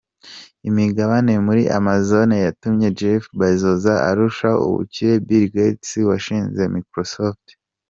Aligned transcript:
Imigabane 0.69 1.33
muri 1.45 1.63
Amazon 1.79 2.29
yatumye 2.45 2.87
Jeff 2.99 3.23
Bezos 3.39 3.85
arusha 4.09 4.49
ubukire 4.67 5.13
Bill 5.27 5.45
Gates 5.55 5.91
washinze 6.09 6.61
Microsoft. 6.75 7.45